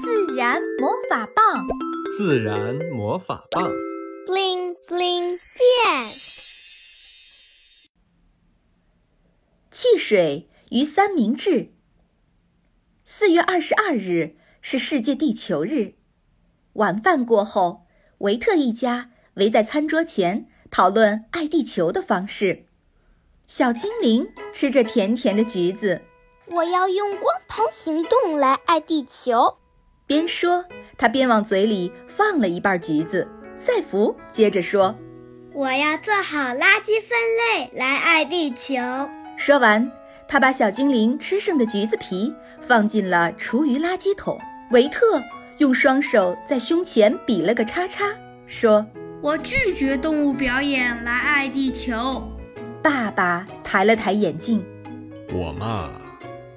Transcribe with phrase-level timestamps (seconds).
[0.00, 1.66] 自然魔法棒，
[2.16, 3.68] 自然魔法棒
[4.26, 6.12] ，bling bling 变。
[9.72, 11.72] 汽水与三明治。
[13.04, 15.94] 四月二十二日是世界地球日。
[16.74, 17.86] 晚饭过后，
[18.18, 22.66] 维特一家围在餐桌前讨论爱地球的方式。
[23.46, 26.02] 小精灵吃着甜甜的橘子。
[26.46, 29.57] 我要用光盘行动来爱地球。
[30.08, 30.64] 边说，
[30.96, 33.28] 他边往嘴里放了一半橘子。
[33.54, 34.98] 赛弗接着说
[35.52, 38.74] ：“我要做好垃圾分类来爱地球。”
[39.36, 39.92] 说完，
[40.26, 42.32] 他把小精灵吃剩的橘子皮
[42.62, 44.40] 放进了厨余垃圾桶。
[44.70, 45.22] 维特
[45.58, 48.06] 用双手在胸前比了个叉叉，
[48.46, 48.86] 说
[49.20, 52.26] ：“我拒绝动物表演来爱地球。”
[52.82, 54.64] 爸爸抬了抬眼镜
[55.30, 55.90] ：“我嘛。”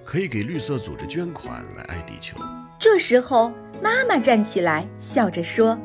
[0.06, 2.38] 可以给绿色组织捐款来爱地球。
[2.82, 5.78] 这时候，妈妈站起来，笑着说：“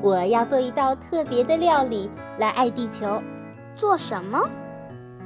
[0.00, 2.08] 我要做一道特别的料理
[2.38, 3.22] 来爱地球。
[3.76, 4.40] 做什么？”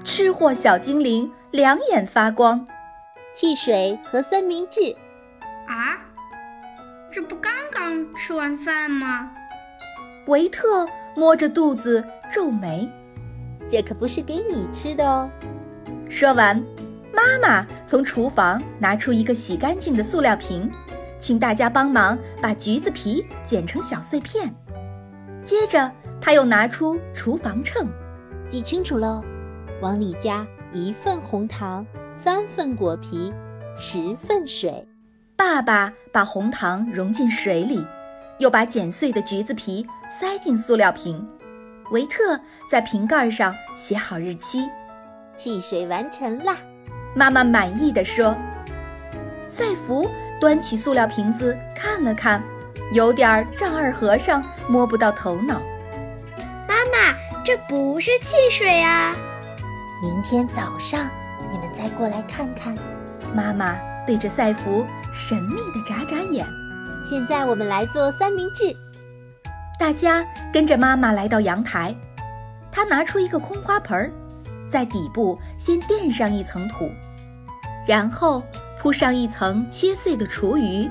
[0.03, 2.67] 吃货小精灵两眼发光
[3.33, 4.93] ：“汽水和三明治。”
[5.71, 6.03] 啊，
[7.13, 9.31] 这不刚刚吃完饭吗？
[10.27, 12.91] 维特摸着肚子皱眉
[13.71, 15.31] ：“这可不是给你吃的哦。”
[16.11, 16.61] 说完。
[17.11, 20.71] 妈妈从厨房拿出一个洗干净的塑料瓶，
[21.19, 24.55] 请大家帮忙把橘子皮剪成小碎片。
[25.45, 27.89] 接着，他又拿出厨房秤，
[28.49, 29.23] 记清楚喽，
[29.81, 33.33] 往里加一份红糖，三份果皮，
[33.79, 34.87] 十份水。
[35.37, 37.85] 爸爸把红糖融进水里，
[38.39, 41.27] 又把剪碎的橘子皮塞进塑料瓶。
[41.93, 44.69] 维特在瓶盖上写好日期，
[45.35, 46.57] 汽水完成啦。
[47.15, 48.37] 妈妈满意的说
[49.49, 52.43] ：“赛弗端起塑料瓶子看了看，
[52.93, 55.61] 有点丈二和尚摸不到头脑。
[56.69, 59.15] 妈妈，这不是汽水啊！
[60.03, 61.11] 明天早上
[61.51, 62.77] 你们再过来看看。”
[63.35, 66.47] 妈妈对着赛弗神秘的眨眨眼。
[67.03, 68.75] 现在我们来做三明治。
[69.79, 71.95] 大家跟着妈妈来到阳台，
[72.73, 74.11] 她拿出一个空花盆儿，
[74.69, 76.91] 在底部先垫上一层土。
[77.87, 78.43] 然后
[78.81, 80.89] 铺上一层切碎的厨余，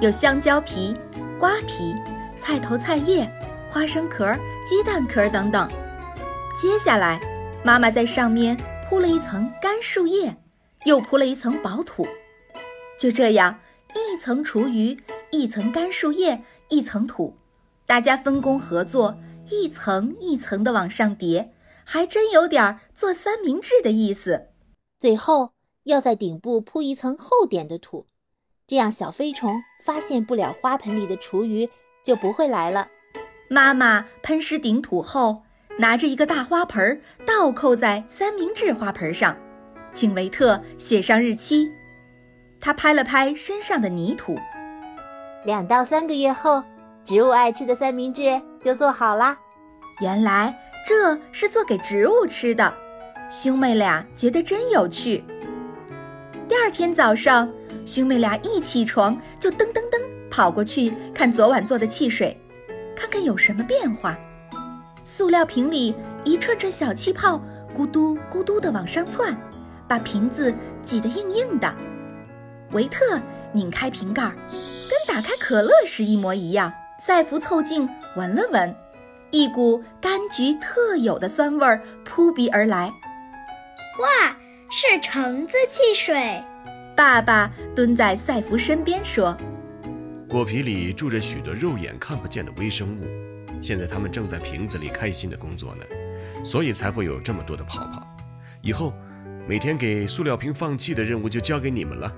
[0.00, 0.94] 有香蕉皮、
[1.38, 1.94] 瓜皮、
[2.36, 3.30] 菜头、菜叶、
[3.70, 4.36] 花生壳、
[4.66, 5.70] 鸡蛋壳等等。
[6.56, 7.20] 接下来，
[7.64, 8.56] 妈妈在上面
[8.88, 10.36] 铺了一层干树叶，
[10.84, 12.04] 又铺了一层薄土。
[12.98, 13.56] 就这样，
[13.94, 14.98] 一层厨余，
[15.30, 17.36] 一层干树叶，一层土，
[17.86, 19.16] 大家分工合作，
[19.48, 21.52] 一层一层的往上叠，
[21.84, 24.48] 还真有点做三明治的意思。
[24.98, 25.52] 最后。
[25.84, 28.06] 要在顶部铺一层厚点的土，
[28.66, 31.68] 这样小飞虫发现不了花盆里的厨余，
[32.04, 32.88] 就不会来了。
[33.48, 35.42] 妈妈喷湿顶土后，
[35.78, 39.36] 拿着一个大花盆倒扣在三明治花盆上，
[39.92, 41.70] 请维特写上日期。
[42.60, 44.36] 他拍了拍身上的泥土，
[45.44, 46.62] 两到三个月后，
[47.02, 49.38] 植物爱吃的三明治就做好啦。
[50.00, 52.72] 原来这是做给植物吃的，
[53.30, 55.24] 兄妹俩觉得真有趣。
[56.50, 57.48] 第二天早上，
[57.86, 62.36] 兄妹俩一起床就噔噔噔跑过去看昨晚做的汽水，
[62.96, 64.18] 看看有什么变化。
[65.00, 65.94] 塑料瓶里
[66.24, 67.40] 一串串小气泡
[67.72, 69.32] 咕嘟咕嘟地往上窜，
[69.86, 70.52] 把瓶子
[70.84, 71.72] 挤得硬硬的。
[72.72, 73.20] 维特
[73.52, 76.72] 拧开瓶盖，跟打开可乐时一模一样。
[76.98, 78.74] 赛弗凑近闻了闻，
[79.30, 82.92] 一股柑橘特有的酸味儿扑鼻而来。
[84.00, 84.36] 哇！
[84.72, 86.40] 是橙子汽水。
[86.96, 89.36] 爸爸蹲在赛弗身边说
[90.30, 93.04] ：“果皮里住着许多肉眼看不见的微生物，
[93.60, 95.82] 现在它们正在瓶子里开心的工作呢，
[96.44, 98.06] 所以才会有这么多的泡泡。
[98.62, 98.92] 以后
[99.48, 102.12] 每天给塑料瓶放气的任务就交给你们了。”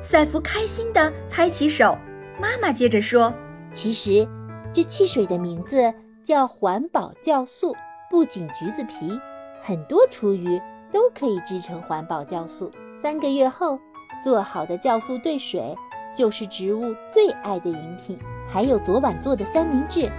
[0.00, 1.98] 赛弗开心地拍起手。
[2.40, 3.34] 妈妈接着说
[3.74, 4.28] ：“其实
[4.72, 5.92] 这汽水的名字
[6.22, 7.74] 叫环保酵素，
[8.08, 9.18] 不仅橘子皮，
[9.60, 10.60] 很多厨余。”
[10.92, 12.70] 都可以制成环保酵素。
[13.02, 13.78] 三个月后，
[14.22, 15.76] 做好的酵素兑水
[16.14, 18.18] 就是植物最爱的饮品。
[18.48, 20.10] 还有昨晚做的三明治，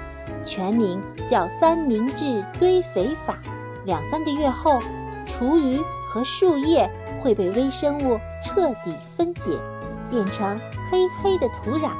[0.43, 3.37] 全名叫三明治堆肥法。
[3.85, 4.79] 两三个月后，
[5.25, 6.89] 厨余和树叶
[7.21, 9.57] 会被微生物彻底分解，
[10.09, 10.59] 变成
[10.91, 11.91] 黑黑的土壤，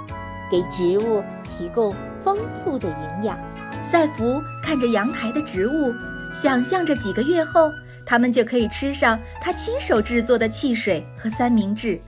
[0.52, 3.40] 给植物提供丰富的营养。
[3.82, 5.94] 赛弗看着阳台的植物，
[6.34, 7.72] 想象着几个月后。
[8.08, 12.02] 他们就可以吃上他亲手制作的汽水和三明治，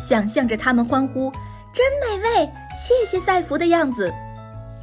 [0.00, 1.30] 想象着他们欢呼
[1.74, 4.10] ：“真美味，谢谢赛福的样子。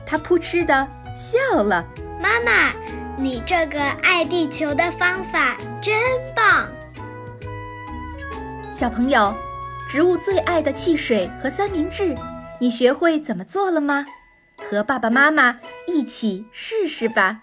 [0.05, 1.83] 他扑哧的笑了。
[2.21, 2.71] 妈妈，
[3.17, 5.93] 你这个爱地球的方法真
[6.35, 6.69] 棒。
[8.71, 9.35] 小朋友，
[9.89, 12.15] 植物最爱的汽水和三明治，
[12.59, 14.05] 你学会怎么做了吗？
[14.69, 15.57] 和爸爸妈妈
[15.87, 17.41] 一起试试吧。